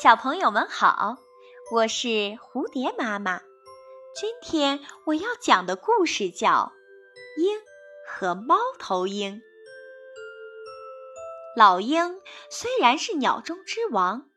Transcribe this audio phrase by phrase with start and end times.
[0.00, 1.16] 小朋友们好，
[1.72, 3.40] 我是蝴蝶妈妈。
[4.14, 6.72] 今天我要讲的故事叫
[7.42, 7.58] 《鹰
[8.06, 9.38] 和猫头鹰》。
[11.56, 14.30] 老鹰虽然是鸟中之王，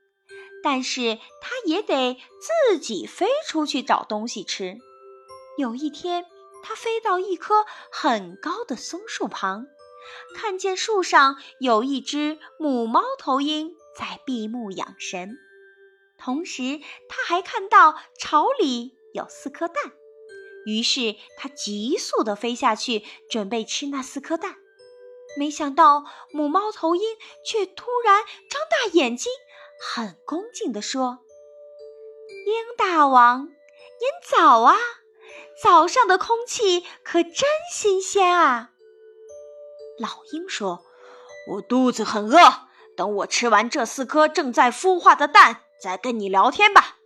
[0.63, 2.19] 但是它也得
[2.71, 4.79] 自己飞出去找东西吃。
[5.59, 6.25] 有一天，
[6.63, 9.67] 它飞到一棵很高的松树旁，
[10.35, 15.37] 看见树上有一只母猫头鹰在闭目养神，
[16.23, 19.93] 同时他还看到巢里有四颗蛋。
[20.65, 24.57] 于是他急速地飞下去，准备吃那四颗蛋。
[25.37, 27.01] 没想到母猫头鹰
[27.43, 29.31] 却突然张大眼睛，
[29.81, 31.19] 很恭敬地说
[32.45, 34.75] ：“鹰大王，您早啊！
[35.63, 37.33] 早上的空气可真
[37.73, 38.71] 新鲜啊！”
[39.97, 40.85] 老鹰说
[41.53, 46.97] ：“我肚子很饿，等我吃完这四颗正在孵化的蛋，再跟你聊天吧。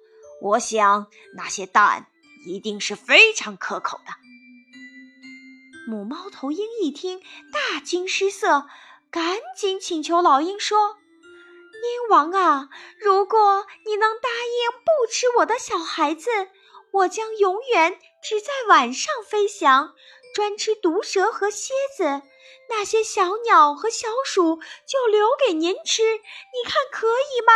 [0.41, 2.07] 我想那些蛋
[2.45, 4.13] 一定是非常可口的。”
[5.87, 7.21] 母猫头鹰一听，
[7.53, 8.67] 大惊失色，
[9.11, 10.97] 赶紧请求老鹰说
[11.77, 12.69] ：“鹰王啊，
[12.99, 16.49] 如果你能答应不吃我的小孩子，
[16.91, 19.93] 我将永远只在晚上飞翔，
[20.33, 22.23] 专吃毒蛇和蝎子。
[22.67, 27.53] 那些小鸟和小鼠就留给您吃，你看可以吗？”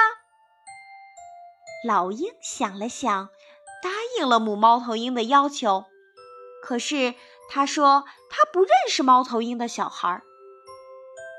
[1.87, 3.29] 老鹰想了想，
[3.81, 5.85] 答应了母猫头鹰的要求。
[6.61, 7.15] 可是。
[7.51, 10.21] 他说：“他不认识猫头鹰的小孩。”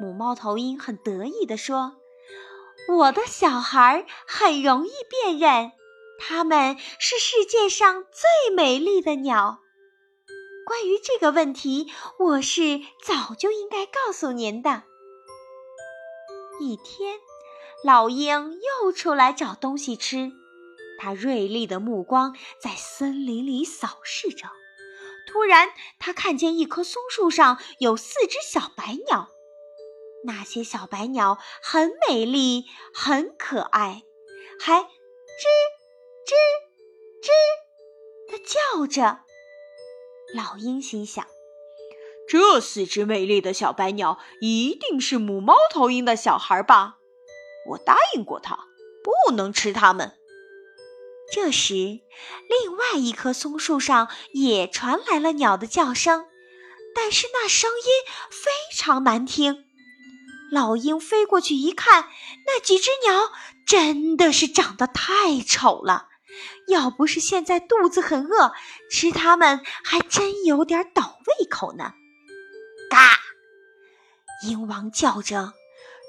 [0.02, 1.94] 母猫头鹰很得意地说
[2.90, 5.70] ：“我的小孩很容易辨认，
[6.18, 9.60] 它们是世界上最美丽的鸟。
[10.66, 14.82] 关于这个问题，我是早就应该告诉您的。”
[16.58, 17.20] 一天，
[17.82, 20.32] 老鹰又出来找东西吃，
[20.98, 24.50] 它锐利的目光在森林里扫视着。
[25.26, 29.30] 突然，它看见一棵松树上有四只小白鸟，
[30.24, 34.02] 那些小白鸟很美丽，很可爱，
[34.58, 34.86] 还吱
[36.26, 36.34] 吱
[37.22, 37.30] 吱
[38.30, 39.20] 地叫着。
[40.34, 41.26] 老鹰心想：
[42.28, 46.98] 这四只美丽的小白鸟一定是母猫头鹰的小孩吧？
[47.68, 48.58] 我答应过它，
[49.02, 50.12] 不能吃它们。
[51.32, 51.74] 这时，
[52.48, 56.26] 另外一棵松树上也传来了鸟的叫声，
[56.94, 59.64] 但是那声音非常难听。
[60.50, 62.08] 老鹰飞过去一看，
[62.46, 63.30] 那几只鸟
[63.64, 66.08] 真的是长得太丑了。
[66.66, 68.52] 要不是现在肚子很饿，
[68.90, 71.92] 吃它们还真有点倒胃口呢。
[72.90, 73.20] 嘎！
[74.44, 75.52] 鹰王叫着。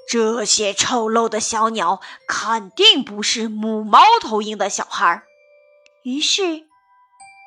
[0.08, 5.22] 这些丑陋的小鸟肯定不是母猫头鹰的小孩儿，
[6.02, 6.42] 于是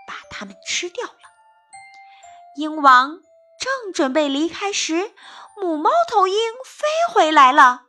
[0.08, 1.14] 把它们吃掉了。
[2.58, 3.20] 鹰王
[3.60, 5.14] 正准备离开时，
[5.58, 6.36] 母猫头鹰
[6.66, 7.84] 飞回来了。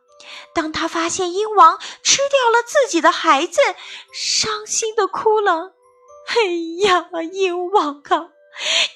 [0.53, 3.59] 当他发现鹰王吃掉了自己的孩子，
[4.13, 5.73] 伤心的哭了
[6.27, 6.35] ：“哎
[6.85, 8.29] 呀，鹰王啊，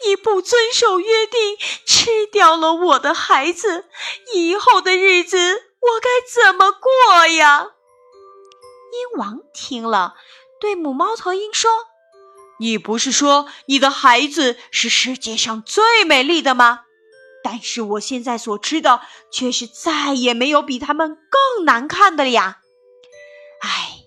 [0.06, 3.86] 你不遵守约定，吃掉了我的孩子，
[4.34, 5.38] 以后的日子……”
[5.82, 7.72] 我该怎么过呀？
[8.92, 10.14] 鹰王听了，
[10.60, 11.72] 对母猫头鹰说
[12.60, 16.82] ：“你不是说你的孩子是世界上最美丽的吗？
[17.44, 19.02] 但是我现在所吃的
[19.32, 22.60] 却是再也没有比他们更难看的了呀！
[23.62, 24.06] 哎，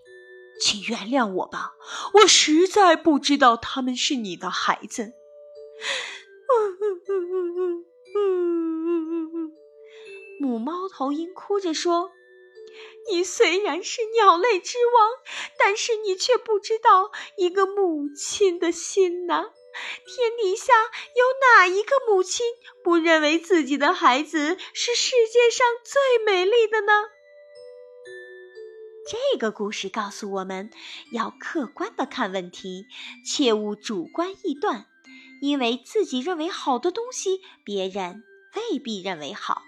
[0.61, 1.73] 请原谅我吧，
[2.13, 5.15] 我实在不知道他们是你的孩子。”
[10.41, 12.13] 母猫头鹰哭着说
[13.11, 15.11] ：“你虽然是鸟类之王，
[15.59, 19.51] 但是你却不知道一个母亲的心呐！
[20.07, 20.73] 天底下
[21.17, 22.47] 有哪一个母亲
[22.83, 26.93] 不认为自己的孩子是世界上最美丽的呢？”
[29.07, 30.71] 这个故事告诉我们
[31.13, 32.87] 要客观的看问题，
[33.27, 34.87] 切勿主观臆断，
[35.41, 38.23] 因为自己认为好的东西，别人
[38.57, 39.63] 未必认为好。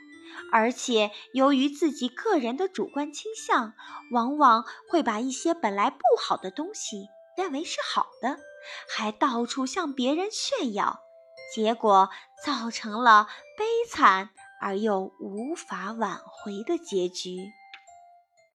[0.53, 3.73] 而且，由于自己个人的主观倾向，
[4.13, 8.39] 往往会把一些本来不好的东西认为是好的，
[8.89, 11.01] 还到处向别人炫耀，
[11.55, 12.11] 结果
[12.45, 14.31] 造成了悲惨
[14.61, 17.51] 而又无法挽回的结局。